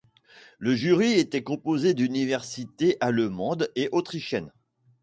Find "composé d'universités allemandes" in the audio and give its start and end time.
1.43-3.69